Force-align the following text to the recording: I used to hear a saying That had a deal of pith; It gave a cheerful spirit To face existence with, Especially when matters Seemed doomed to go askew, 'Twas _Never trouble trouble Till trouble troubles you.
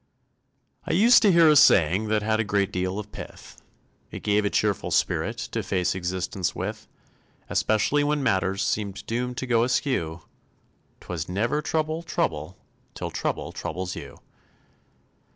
I 0.87 0.93
used 0.93 1.21
to 1.21 1.31
hear 1.31 1.47
a 1.47 1.55
saying 1.55 2.07
That 2.07 2.23
had 2.23 2.39
a 2.39 2.65
deal 2.65 2.97
of 2.97 3.11
pith; 3.11 3.61
It 4.09 4.23
gave 4.23 4.45
a 4.45 4.49
cheerful 4.49 4.89
spirit 4.89 5.37
To 5.51 5.61
face 5.61 5.93
existence 5.93 6.55
with, 6.55 6.87
Especially 7.51 8.03
when 8.03 8.23
matters 8.23 8.63
Seemed 8.63 9.05
doomed 9.05 9.37
to 9.37 9.45
go 9.45 9.63
askew, 9.63 10.23
'Twas 11.01 11.25
_Never 11.25 11.63
trouble 11.63 12.01
trouble 12.01 12.57
Till 12.95 13.11
trouble 13.11 13.51
troubles 13.51 13.95
you. 13.95 14.17